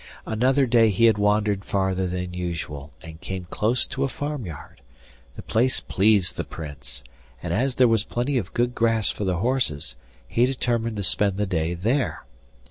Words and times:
Another 0.25 0.65
day 0.65 0.89
he 0.89 1.05
had 1.05 1.19
wandered 1.19 1.63
farther 1.63 2.07
than 2.07 2.33
usual, 2.33 2.91
and 3.03 3.21
came 3.21 3.45
close 3.51 3.85
to 3.85 4.03
a 4.03 4.09
farmyard; 4.09 4.81
the 5.35 5.43
place 5.43 5.79
pleased 5.79 6.37
the 6.37 6.43
Prince, 6.43 7.03
and 7.43 7.53
as 7.53 7.75
there 7.75 7.87
was 7.87 8.03
plenty 8.03 8.39
of 8.39 8.51
good 8.51 8.73
grass 8.73 9.11
for 9.11 9.25
the 9.25 9.37
horses 9.37 9.95
he 10.27 10.47
determined 10.47 10.97
to 10.97 11.03
spend 11.03 11.37
the 11.37 11.45
day 11.45 11.75
there. 11.75 12.25